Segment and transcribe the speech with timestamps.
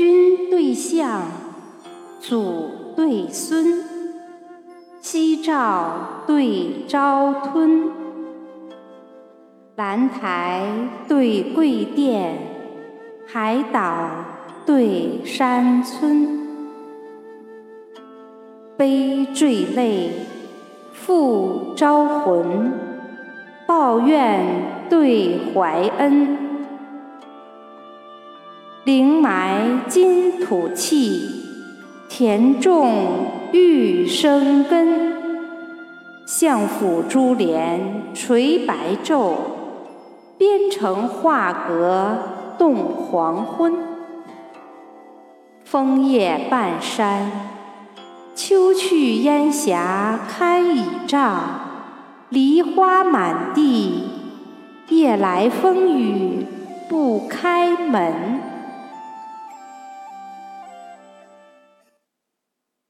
[0.00, 1.24] 君对象，
[2.22, 3.84] 祖对孙，
[5.02, 7.90] 夕照对朝吞，
[9.76, 10.62] 兰台
[11.06, 12.38] 对桂殿，
[13.26, 14.08] 海岛
[14.64, 16.48] 对山村，
[18.78, 20.12] 悲坠泪，
[20.94, 22.72] 复招魂，
[23.66, 26.49] 抱怨对怀恩。
[28.90, 31.44] 灵埋金土气，
[32.08, 32.90] 田种
[33.52, 35.12] 玉生根。
[36.26, 39.34] 相府珠帘垂白昼，
[40.36, 42.18] 边城画阁
[42.58, 43.74] 动黄昏。
[45.62, 47.30] 枫叶半山，
[48.34, 51.40] 秋去烟霞开倚帐。
[52.28, 54.08] 梨花满地，
[54.88, 56.44] 夜来风雨
[56.88, 58.39] 不开门。